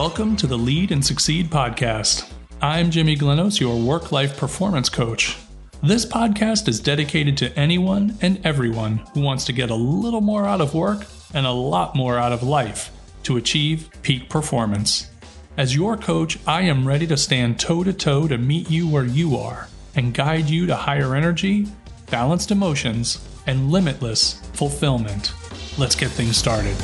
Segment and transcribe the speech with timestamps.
[0.00, 2.32] welcome to the Lead and Succeed podcast.
[2.62, 5.36] I'm Jimmy Glenos, your work life performance coach.
[5.82, 10.46] This podcast is dedicated to anyone and everyone who wants to get a little more
[10.46, 12.90] out of work and a lot more out of life
[13.24, 15.10] to achieve peak performance.
[15.58, 19.04] As your coach, I am ready to stand toe to toe to meet you where
[19.04, 21.66] you are and guide you to higher energy,
[22.10, 25.34] balanced emotions, and limitless fulfillment.
[25.76, 26.76] Let's get things started.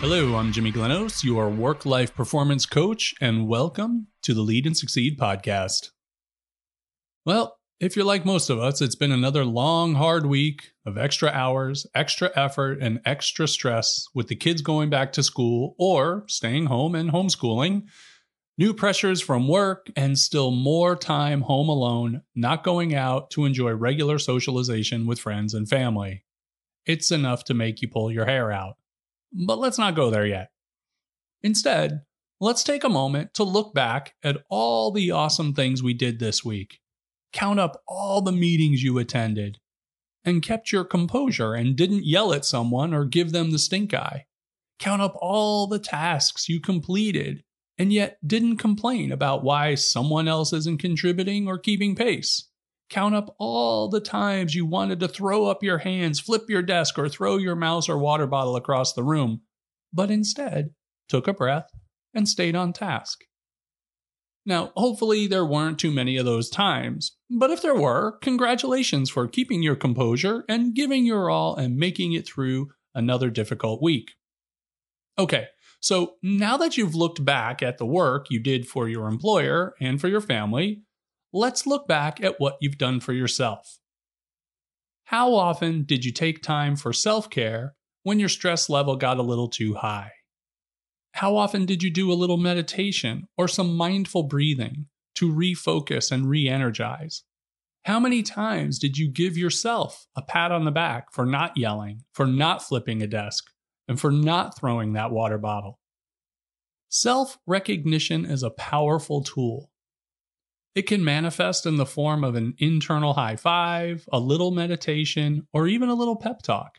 [0.00, 4.74] Hello, I'm Jimmy Glenos, your work life performance coach, and welcome to the Lead and
[4.74, 5.90] Succeed podcast.
[7.26, 11.28] Well, if you're like most of us, it's been another long, hard week of extra
[11.28, 16.64] hours, extra effort, and extra stress with the kids going back to school or staying
[16.64, 17.82] home and homeschooling,
[18.56, 23.72] new pressures from work, and still more time home alone, not going out to enjoy
[23.72, 26.24] regular socialization with friends and family.
[26.86, 28.76] It's enough to make you pull your hair out.
[29.32, 30.50] But let's not go there yet.
[31.42, 32.00] Instead,
[32.40, 36.44] let's take a moment to look back at all the awesome things we did this
[36.44, 36.80] week.
[37.32, 39.58] Count up all the meetings you attended
[40.24, 44.26] and kept your composure and didn't yell at someone or give them the stink eye.
[44.78, 47.42] Count up all the tasks you completed
[47.78, 52.49] and yet didn't complain about why someone else isn't contributing or keeping pace.
[52.90, 56.98] Count up all the times you wanted to throw up your hands, flip your desk,
[56.98, 59.42] or throw your mouse or water bottle across the room,
[59.92, 60.74] but instead
[61.08, 61.70] took a breath
[62.12, 63.20] and stayed on task.
[64.44, 69.28] Now, hopefully, there weren't too many of those times, but if there were, congratulations for
[69.28, 74.12] keeping your composure and giving your all and making it through another difficult week.
[75.18, 75.46] Okay,
[75.80, 80.00] so now that you've looked back at the work you did for your employer and
[80.00, 80.82] for your family,
[81.32, 83.78] let's look back at what you've done for yourself.
[85.04, 89.22] How often did you take time for self care when your stress level got a
[89.22, 90.12] little too high?
[91.12, 96.28] How often did you do a little meditation or some mindful breathing to refocus and
[96.28, 97.24] re energize?
[97.84, 102.02] How many times did you give yourself a pat on the back for not yelling,
[102.12, 103.44] for not flipping a desk,
[103.88, 105.80] and for not throwing that water bottle?
[106.88, 109.69] Self recognition is a powerful tool
[110.74, 115.66] it can manifest in the form of an internal high five, a little meditation, or
[115.66, 116.78] even a little pep talk.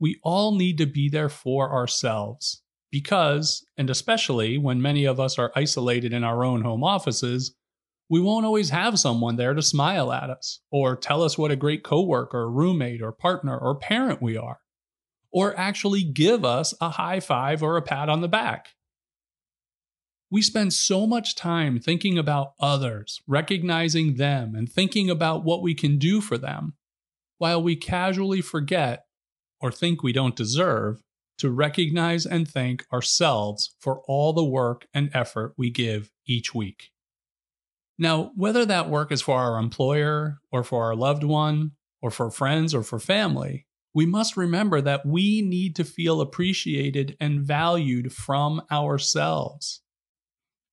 [0.00, 5.38] We all need to be there for ourselves because, and especially when many of us
[5.38, 7.54] are isolated in our own home offices,
[8.08, 11.56] we won't always have someone there to smile at us or tell us what a
[11.56, 14.60] great coworker, roommate, or partner or parent we are,
[15.32, 18.68] or actually give us a high five or a pat on the back.
[20.30, 25.74] We spend so much time thinking about others, recognizing them, and thinking about what we
[25.74, 26.74] can do for them,
[27.38, 29.04] while we casually forget,
[29.60, 31.02] or think we don't deserve,
[31.38, 36.90] to recognize and thank ourselves for all the work and effort we give each week.
[37.98, 41.72] Now, whether that work is for our employer, or for our loved one,
[42.02, 47.16] or for friends, or for family, we must remember that we need to feel appreciated
[47.20, 49.82] and valued from ourselves.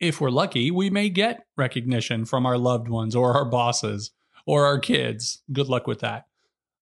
[0.00, 4.12] If we're lucky, we may get recognition from our loved ones or our bosses
[4.46, 5.42] or our kids.
[5.52, 6.24] Good luck with that.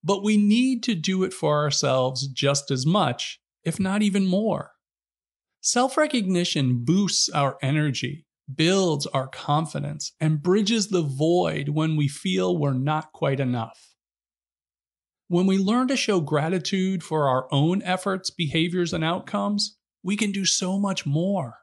[0.04, 4.70] But we need to do it for ourselves just as much, if not even more.
[5.60, 8.24] Self recognition boosts our energy,
[8.54, 13.96] builds our confidence, and bridges the void when we feel we're not quite enough.
[15.26, 20.30] When we learn to show gratitude for our own efforts, behaviors, and outcomes, we can
[20.30, 21.58] do so much more.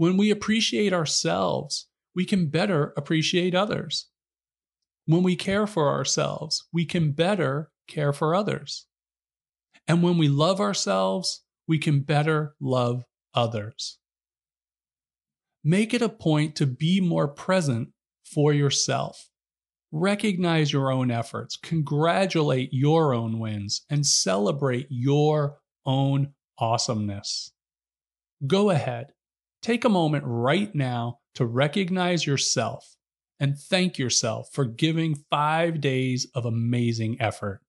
[0.00, 4.06] When we appreciate ourselves, we can better appreciate others.
[5.04, 8.86] When we care for ourselves, we can better care for others.
[9.86, 13.98] And when we love ourselves, we can better love others.
[15.62, 17.90] Make it a point to be more present
[18.24, 19.28] for yourself.
[19.92, 27.52] Recognize your own efforts, congratulate your own wins, and celebrate your own awesomeness.
[28.46, 29.12] Go ahead,
[29.62, 32.96] Take a moment right now to recognize yourself
[33.38, 37.60] and thank yourself for giving five days of amazing effort.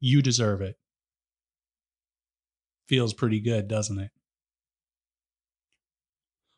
[0.00, 0.76] You deserve it.
[2.88, 4.10] Feels pretty good, doesn't it?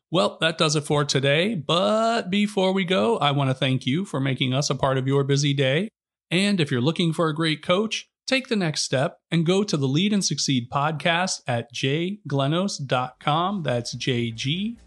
[0.09, 1.55] Well, that does it for today.
[1.55, 5.07] But before we go, I want to thank you for making us a part of
[5.07, 5.89] your busy day.
[6.29, 9.75] And if you're looking for a great coach, Take the next step and go to
[9.75, 13.63] the Lead and Succeed podcast at jglenos.com.
[13.63, 14.79] That's J-G-L-E-N-O-S.com.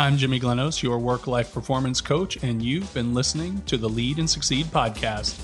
[0.00, 4.18] I'm Jimmy Glenos, your work life performance coach, and you've been listening to the Lead
[4.18, 5.40] and Succeed podcast.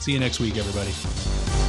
[0.00, 1.61] See you next week, everybody.